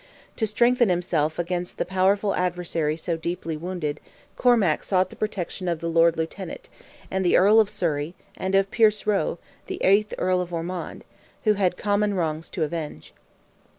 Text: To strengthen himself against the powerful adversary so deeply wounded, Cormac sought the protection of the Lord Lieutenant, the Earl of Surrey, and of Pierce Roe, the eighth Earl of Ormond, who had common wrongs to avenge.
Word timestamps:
To 0.37 0.47
strengthen 0.47 0.89
himself 0.89 1.37
against 1.37 1.77
the 1.77 1.85
powerful 1.85 2.33
adversary 2.33 2.97
so 2.97 3.17
deeply 3.17 3.55
wounded, 3.55 4.01
Cormac 4.35 4.83
sought 4.83 5.11
the 5.11 5.15
protection 5.15 5.67
of 5.67 5.79
the 5.79 5.91
Lord 5.91 6.17
Lieutenant, 6.17 6.69
the 7.11 7.37
Earl 7.37 7.59
of 7.59 7.69
Surrey, 7.69 8.15
and 8.35 8.55
of 8.55 8.71
Pierce 8.71 9.05
Roe, 9.05 9.37
the 9.67 9.77
eighth 9.83 10.15
Earl 10.17 10.41
of 10.41 10.51
Ormond, 10.51 11.03
who 11.43 11.53
had 11.53 11.77
common 11.77 12.15
wrongs 12.15 12.49
to 12.49 12.63
avenge. 12.63 13.13